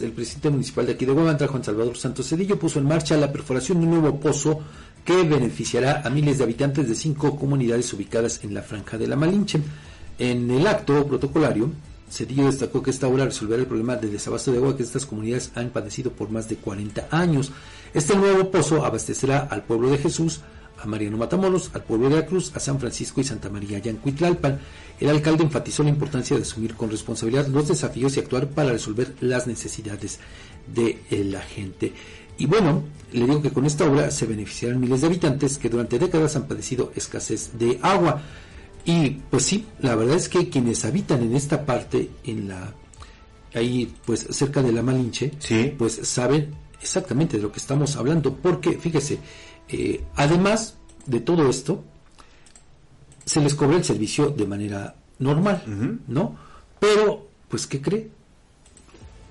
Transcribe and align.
el 0.00 0.12
presidente 0.12 0.50
municipal 0.50 0.86
de 0.86 0.92
aquí 0.92 1.04
de 1.04 1.12
Guadalajara, 1.12 1.50
Juan 1.50 1.64
Salvador 1.64 1.96
Santos 1.96 2.28
Cedillo, 2.28 2.58
puso 2.58 2.78
en 2.78 2.86
marcha 2.86 3.16
la 3.16 3.32
perforación 3.32 3.80
de 3.80 3.86
un 3.86 4.00
nuevo 4.00 4.18
pozo 4.18 4.60
que 5.04 5.22
beneficiará 5.22 6.02
a 6.04 6.10
miles 6.10 6.38
de 6.38 6.44
habitantes 6.44 6.88
de 6.88 6.94
cinco 6.94 7.36
comunidades 7.36 7.92
ubicadas 7.92 8.44
en 8.44 8.54
la 8.54 8.62
franja 8.62 8.98
de 8.98 9.06
la 9.06 9.16
Malinche. 9.16 9.60
En 10.18 10.50
el 10.50 10.66
acto 10.66 11.06
protocolario, 11.06 11.70
Cedillo 12.10 12.46
destacó 12.46 12.82
que 12.82 12.90
esta 12.90 13.08
obra 13.08 13.24
resolverá 13.24 13.60
el 13.60 13.66
problema 13.66 13.96
de 13.96 14.08
desabasto 14.08 14.52
de 14.52 14.58
agua 14.58 14.76
que 14.76 14.82
estas 14.82 15.06
comunidades 15.06 15.50
han 15.54 15.70
padecido 15.70 16.12
por 16.12 16.30
más 16.30 16.48
de 16.48 16.56
40 16.56 17.08
años. 17.10 17.52
Este 17.94 18.16
nuevo 18.16 18.50
pozo 18.50 18.84
abastecerá 18.84 19.48
al 19.50 19.64
pueblo 19.64 19.90
de 19.90 19.98
Jesús, 19.98 20.40
a 20.80 20.86
Mariano 20.86 21.16
Matamoros, 21.16 21.70
al 21.74 21.82
pueblo 21.82 22.08
de 22.08 22.16
la 22.16 22.26
Cruz, 22.26 22.52
a 22.54 22.60
San 22.60 22.78
Francisco 22.78 23.20
y 23.20 23.24
Santa 23.24 23.50
María 23.50 23.78
Yancuitlalpan. 23.78 24.60
El 25.00 25.08
alcalde 25.10 25.44
enfatizó 25.44 25.82
la 25.82 25.90
importancia 25.90 26.36
de 26.36 26.42
asumir 26.42 26.74
con 26.74 26.90
responsabilidad 26.90 27.46
los 27.48 27.68
desafíos 27.68 28.16
y 28.16 28.20
actuar 28.20 28.48
para 28.48 28.70
resolver 28.72 29.14
las 29.20 29.46
necesidades 29.46 30.18
de 30.74 30.98
la 31.24 31.40
gente. 31.40 31.92
Y 32.36 32.46
bueno, 32.46 32.84
le 33.12 33.24
digo 33.26 33.42
que 33.42 33.50
con 33.50 33.64
esta 33.66 33.84
obra 33.90 34.10
se 34.10 34.26
beneficiarán 34.26 34.80
miles 34.80 35.00
de 35.00 35.08
habitantes 35.08 35.58
que 35.58 35.68
durante 35.68 35.98
décadas 35.98 36.36
han 36.36 36.46
padecido 36.46 36.92
escasez 36.94 37.58
de 37.58 37.78
agua. 37.82 38.22
Y 38.84 39.10
pues 39.30 39.44
sí, 39.44 39.66
la 39.80 39.96
verdad 39.96 40.16
es 40.16 40.28
que 40.28 40.48
quienes 40.48 40.84
habitan 40.84 41.22
en 41.22 41.34
esta 41.34 41.66
parte, 41.66 42.10
en 42.24 42.48
la 42.48 42.74
ahí 43.54 43.92
pues 44.04 44.26
cerca 44.30 44.62
de 44.62 44.72
la 44.72 44.82
Malinche, 44.82 45.32
Sí. 45.38 45.74
pues 45.76 45.94
saben 46.04 46.54
exactamente 46.80 47.36
de 47.38 47.42
lo 47.42 47.50
que 47.50 47.58
estamos 47.58 47.96
hablando, 47.96 48.34
porque 48.36 48.72
fíjese, 48.78 49.18
eh, 49.68 50.04
además 50.16 50.74
de 51.06 51.20
todo 51.20 51.48
esto, 51.48 51.84
se 53.24 53.40
les 53.40 53.54
cobra 53.54 53.76
el 53.76 53.84
servicio 53.84 54.30
de 54.30 54.46
manera 54.46 54.94
normal, 55.18 55.62
¿no? 56.06 56.36
Pero, 56.80 57.28
pues, 57.48 57.66
¿qué 57.66 57.80
cree? 57.80 58.10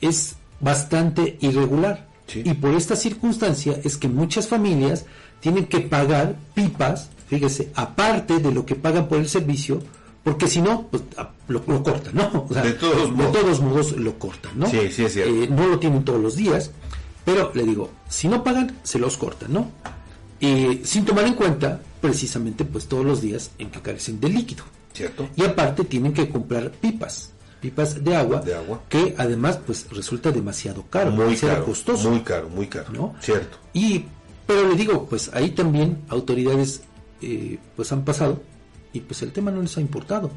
Es 0.00 0.36
bastante 0.60 1.38
irregular. 1.40 2.06
Sí. 2.26 2.42
Y 2.44 2.54
por 2.54 2.74
esta 2.74 2.94
circunstancia 2.96 3.80
es 3.82 3.96
que 3.96 4.08
muchas 4.08 4.46
familias 4.46 5.04
tienen 5.40 5.66
que 5.66 5.80
pagar 5.80 6.36
pipas, 6.54 7.08
fíjese, 7.28 7.72
aparte 7.74 8.38
de 8.38 8.52
lo 8.52 8.64
que 8.64 8.76
pagan 8.76 9.08
por 9.08 9.18
el 9.18 9.28
servicio, 9.28 9.82
porque 10.22 10.46
si 10.46 10.60
no, 10.62 10.86
pues, 10.88 11.02
lo, 11.48 11.62
lo 11.66 11.82
cortan, 11.82 12.14
¿no? 12.14 12.46
O 12.48 12.52
sea, 12.52 12.62
De 12.62 12.72
todos 12.74 13.10
modos. 13.10 13.32
todos 13.32 13.60
modos 13.60 13.92
lo 13.96 14.18
cortan, 14.18 14.52
¿no? 14.58 14.66
Sí, 14.68 14.78
sí, 14.92 15.04
es 15.04 15.14
cierto. 15.14 15.34
Eh, 15.34 15.48
no 15.50 15.66
lo 15.66 15.78
tienen 15.80 16.04
todos 16.04 16.20
los 16.20 16.36
días, 16.36 16.70
pero 17.24 17.50
le 17.54 17.64
digo, 17.64 17.90
si 18.08 18.28
no 18.28 18.44
pagan, 18.44 18.76
se 18.84 18.98
los 18.98 19.16
cortan, 19.16 19.52
¿no? 19.52 19.70
Y 20.40 20.80
sin 20.84 21.04
tomar 21.04 21.26
en 21.26 21.34
cuenta, 21.34 21.80
precisamente, 22.00 22.64
pues 22.64 22.86
todos 22.86 23.04
los 23.04 23.20
días 23.20 23.50
en 23.58 23.70
que 23.70 23.80
carecen 23.80 24.18
de 24.20 24.28
líquido. 24.30 24.64
¿Cierto? 24.92 25.28
Y 25.36 25.44
aparte 25.44 25.84
tienen 25.84 26.12
que 26.12 26.28
comprar 26.28 26.70
pipas, 26.72 27.30
pipas 27.60 28.02
de 28.02 28.16
agua, 28.16 28.40
De 28.40 28.54
agua. 28.56 28.82
que 28.88 29.14
además 29.16 29.60
pues 29.64 29.86
resulta 29.90 30.32
demasiado 30.32 30.84
caro, 30.90 31.12
Muy 31.12 31.36
caro. 31.36 31.64
costoso. 31.64 32.10
Muy 32.10 32.20
caro, 32.20 32.48
muy 32.48 32.66
caro. 32.66 32.90
¿no? 32.92 33.14
Cierto. 33.20 33.58
Y, 33.72 34.04
pero 34.46 34.66
le 34.68 34.74
digo, 34.74 35.06
pues 35.06 35.30
ahí 35.32 35.50
también 35.50 35.98
autoridades 36.08 36.82
eh, 37.22 37.58
pues 37.76 37.92
han 37.92 38.04
pasado 38.04 38.42
y 38.92 38.98
pues 39.00 39.22
el 39.22 39.30
tema 39.30 39.52
no 39.52 39.62
les 39.62 39.76
ha 39.76 39.80
importado. 39.80 40.32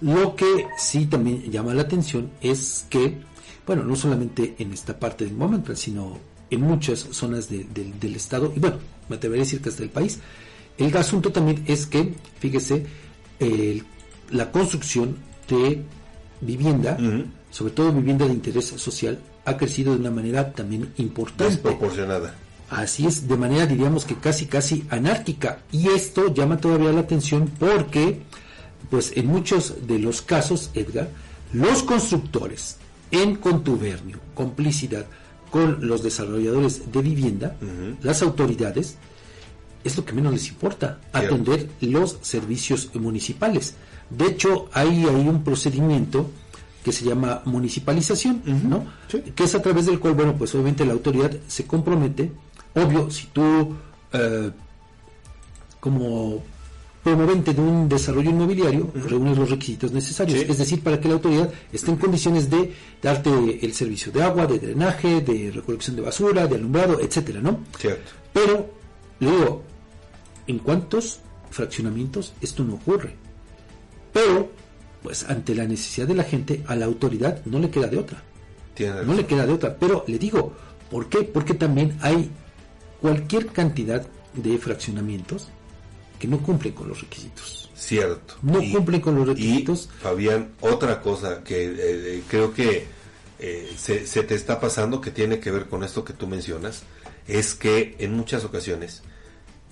Lo 0.00 0.34
que 0.34 0.66
sí 0.78 1.06
también 1.06 1.42
llama 1.52 1.72
la 1.72 1.82
atención 1.82 2.30
es 2.40 2.86
que, 2.90 3.18
bueno, 3.66 3.84
no 3.84 3.94
solamente 3.94 4.56
en 4.58 4.72
esta 4.72 4.98
parte 4.98 5.24
del 5.24 5.34
momento, 5.34 5.76
sino 5.76 6.18
en 6.50 6.60
muchas 6.60 7.00
zonas 7.10 7.48
de- 7.48 7.64
del- 7.64 7.98
del 7.98 8.16
estado, 8.16 8.52
y 8.54 8.60
bueno, 8.60 8.76
me 9.08 9.16
atrevería 9.16 9.42
a 9.42 9.46
decir 9.46 9.60
que 9.60 9.68
hasta 9.68 9.82
el 9.82 9.90
país, 9.90 10.20
el 10.78 10.96
asunto 10.96 11.32
también 11.32 11.64
es 11.66 11.86
que, 11.86 12.14
fíjese, 12.38 12.86
la 14.30 14.50
construcción 14.50 15.16
de 15.48 15.82
vivienda, 16.40 16.98
sobre 17.50 17.72
todo 17.72 17.92
vivienda 17.92 18.26
de 18.26 18.32
interés 18.34 18.66
social, 18.66 19.18
ha 19.44 19.56
crecido 19.56 19.94
de 19.94 20.00
una 20.00 20.10
manera 20.10 20.52
también 20.52 20.92
importante. 20.98 21.44
Desproporcionada. 21.54 22.34
Así 22.68 23.06
es, 23.06 23.28
de 23.28 23.36
manera 23.36 23.64
diríamos 23.66 24.04
que 24.04 24.16
casi 24.16 24.46
casi 24.46 24.84
anárquica. 24.90 25.60
Y 25.70 25.88
esto 25.88 26.34
llama 26.34 26.56
todavía 26.56 26.92
la 26.92 27.00
atención 27.00 27.48
porque, 27.58 28.22
pues 28.90 29.12
en 29.16 29.26
muchos 29.26 29.86
de 29.86 30.00
los 30.00 30.20
casos, 30.20 30.70
Edgar, 30.74 31.08
los 31.52 31.84
constructores, 31.84 32.76
en 33.12 33.36
contubernio, 33.36 34.18
complicidad 34.34 35.06
con 35.50 35.86
los 35.86 36.02
desarrolladores 36.02 36.90
de 36.92 37.02
vivienda, 37.02 37.56
las 38.02 38.22
autoridades, 38.22 38.96
es 39.84 39.96
lo 39.96 40.04
que 40.04 40.12
menos 40.12 40.32
les 40.32 40.48
importa, 40.48 40.98
Cierto. 41.12 41.34
atender 41.34 41.68
los 41.80 42.18
servicios 42.22 42.90
municipales. 42.94 43.74
De 44.10 44.26
hecho, 44.26 44.68
hay 44.72 45.04
ahí 45.04 45.28
un 45.28 45.42
procedimiento 45.44 46.30
que 46.84 46.92
se 46.92 47.04
llama 47.04 47.42
municipalización, 47.44 48.42
¿no? 48.68 48.86
Sí. 49.08 49.20
Que 49.34 49.44
es 49.44 49.54
a 49.54 49.62
través 49.62 49.86
del 49.86 49.98
cual, 49.98 50.14
bueno, 50.14 50.36
pues 50.36 50.54
obviamente 50.54 50.84
la 50.84 50.92
autoridad 50.92 51.32
se 51.48 51.64
compromete, 51.66 52.30
obvio, 52.74 53.10
si 53.10 53.26
tú 53.28 53.74
eh, 54.12 54.50
como 55.80 56.42
promovente 57.06 57.54
de 57.54 57.60
un 57.60 57.88
desarrollo 57.88 58.30
inmobiliario 58.30 58.90
reúnes 58.94 59.38
los 59.38 59.48
requisitos 59.48 59.92
necesarios, 59.92 60.40
Sí. 60.40 60.46
es 60.48 60.58
decir, 60.58 60.82
para 60.82 60.98
que 61.00 61.06
la 61.06 61.14
autoridad 61.14 61.48
esté 61.72 61.92
en 61.92 61.98
condiciones 61.98 62.50
de 62.50 62.72
darte 63.00 63.30
el 63.64 63.72
servicio 63.74 64.10
de 64.10 64.24
agua, 64.24 64.44
de 64.48 64.58
drenaje, 64.58 65.20
de 65.20 65.52
recolección 65.52 65.94
de 65.94 66.02
basura, 66.02 66.48
de 66.48 66.56
alumbrado, 66.56 66.98
etcétera, 67.00 67.40
¿no? 67.40 67.60
Cierto. 67.78 68.10
Pero, 68.32 68.70
le 69.20 69.30
digo, 69.30 69.62
¿en 70.48 70.58
cuántos 70.58 71.20
fraccionamientos 71.50 72.32
esto 72.40 72.64
no 72.64 72.74
ocurre? 72.74 73.14
Pero, 74.12 74.50
pues 75.04 75.22
ante 75.28 75.54
la 75.54 75.64
necesidad 75.64 76.08
de 76.08 76.14
la 76.16 76.24
gente, 76.24 76.64
a 76.66 76.74
la 76.74 76.86
autoridad 76.86 77.40
no 77.44 77.60
le 77.60 77.70
queda 77.70 77.86
de 77.86 77.98
otra. 77.98 78.20
Tiene 78.74 79.04
No 79.04 79.14
le 79.14 79.24
queda 79.26 79.46
de 79.46 79.52
otra. 79.52 79.76
Pero 79.78 80.02
le 80.08 80.18
digo, 80.18 80.52
¿por 80.90 81.08
qué? 81.08 81.22
Porque 81.22 81.54
también 81.54 81.96
hay 82.00 82.30
cualquier 83.00 83.46
cantidad 83.46 84.04
de 84.34 84.58
fraccionamientos 84.58 85.50
que 86.18 86.26
no 86.28 86.38
cumplen 86.38 86.72
con 86.74 86.88
los 86.88 87.00
requisitos. 87.00 87.70
Cierto. 87.74 88.34
No 88.42 88.62
Y- 88.62 88.72
cumplen 88.72 89.00
con 89.00 89.14
los 89.16 89.26
Y, 89.26 89.30
requisitos. 89.30 89.88
Fabián, 90.00 90.50
otra 90.60 91.00
cosa 91.02 91.42
que 91.44 91.64
eh, 91.66 91.74
eh, 91.78 92.22
creo 92.28 92.52
que 92.54 92.86
eh, 93.38 93.70
se, 93.76 94.06
se 94.06 94.22
te 94.22 94.34
está 94.34 94.58
pasando, 94.60 95.00
que 95.00 95.10
tiene 95.10 95.40
que 95.40 95.50
ver 95.50 95.66
con 95.66 95.84
esto 95.84 96.04
que 96.04 96.12
tú 96.14 96.26
mencionas, 96.26 96.82
es 97.28 97.54
que 97.54 97.96
en 97.98 98.14
muchas 98.14 98.44
ocasiones, 98.44 99.02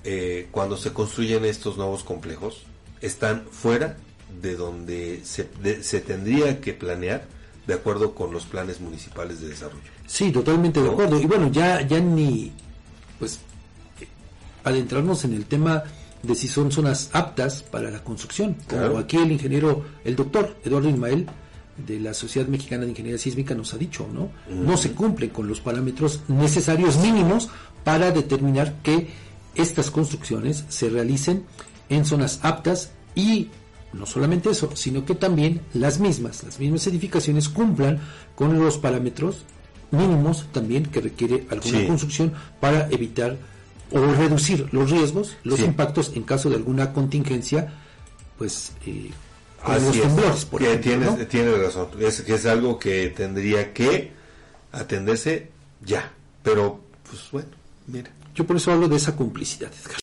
eh, 0.04 0.48
cuando 0.50 0.76
se 0.76 0.92
construyen 0.92 1.44
estos 1.46 1.76
nuevos 1.78 2.04
complejos, 2.04 2.64
están 3.00 3.44
fuera 3.50 3.96
de 4.42 4.56
donde 4.56 5.20
se, 5.24 5.48
de- 5.62 5.82
se 5.82 6.00
tendría 6.00 6.60
que 6.60 6.74
planear 6.74 7.24
de 7.66 7.72
acuerdo 7.74 8.14
con 8.14 8.32
los 8.34 8.44
planes 8.44 8.80
municipales 8.80 9.40
de 9.40 9.48
desarrollo. 9.48 9.82
Sí, 10.06 10.30
totalmente 10.30 10.82
de 10.82 10.90
acuerdo. 10.90 11.18
Y 11.18 11.24
bueno, 11.24 11.50
ya, 11.50 11.80
ya 11.80 11.98
ni, 12.00 12.52
pues, 13.18 13.38
adentrarnos 14.62 15.24
en 15.24 15.34
el 15.34 15.46
tema 15.46 15.84
de 16.26 16.34
si 16.34 16.48
son 16.48 16.70
zonas 16.72 17.10
aptas 17.12 17.62
para 17.62 17.90
la 17.90 18.02
construcción. 18.02 18.56
Como 18.68 18.98
aquí 18.98 19.16
el 19.16 19.32
ingeniero, 19.32 19.84
el 20.04 20.16
doctor 20.16 20.56
Eduardo 20.64 20.88
Ismael, 20.88 21.26
de 21.86 21.98
la 22.00 22.14
Sociedad 22.14 22.46
Mexicana 22.48 22.84
de 22.84 22.90
Ingeniería 22.90 23.18
Sísmica, 23.18 23.54
nos 23.54 23.74
ha 23.74 23.78
dicho, 23.78 24.06
¿no? 24.12 24.30
No 24.48 24.76
se 24.76 24.92
cumplen 24.92 25.30
con 25.30 25.48
los 25.48 25.60
parámetros 25.60 26.20
necesarios 26.28 26.98
mínimos 26.98 27.48
para 27.82 28.10
determinar 28.12 28.74
que 28.82 29.08
estas 29.54 29.90
construcciones 29.90 30.64
se 30.68 30.88
realicen 30.88 31.44
en 31.88 32.04
zonas 32.04 32.40
aptas 32.42 32.90
y 33.14 33.48
no 33.92 34.06
solamente 34.06 34.50
eso, 34.50 34.70
sino 34.74 35.04
que 35.04 35.14
también 35.14 35.60
las 35.74 36.00
mismas, 36.00 36.42
las 36.44 36.58
mismas 36.58 36.86
edificaciones 36.86 37.48
cumplan 37.48 38.00
con 38.34 38.58
los 38.58 38.78
parámetros 38.78 39.44
mínimos 39.90 40.46
también 40.52 40.86
que 40.86 41.00
requiere 41.00 41.46
alguna 41.50 41.80
Sí. 41.80 41.86
construcción 41.86 42.32
para 42.60 42.88
evitar 42.90 43.36
o 43.90 43.98
reducir 44.14 44.68
los 44.72 44.90
riesgos, 44.90 45.36
los 45.44 45.58
Sí. 45.58 45.64
impactos 45.64 46.12
en 46.14 46.22
caso 46.22 46.50
de 46.50 46.56
alguna 46.56 46.92
contingencia, 46.92 47.72
pues 48.38 48.72
eh, 48.86 49.10
Así 49.62 49.84
los 49.86 49.96
es. 49.96 50.02
temblores, 50.02 50.44
por 50.44 50.62
ejemplo, 50.62 50.82
tienes, 50.90 51.18
¿no? 51.18 51.26
tienes 51.26 51.58
razón. 51.58 51.88
Es 52.00 52.22
que 52.22 52.34
es 52.34 52.46
algo 52.46 52.78
que 52.78 53.08
tendría 53.16 53.72
que 53.72 54.12
atenderse 54.72 55.50
ya. 55.84 56.12
Pero, 56.42 56.80
pues 57.08 57.22
bueno, 57.32 57.48
mira. 57.86 58.10
Yo 58.34 58.44
por 58.44 58.56
eso 58.56 58.72
hablo 58.72 58.88
de 58.88 58.96
esa 58.96 59.14
complicidad, 59.14 59.70
Edgar. 59.72 59.92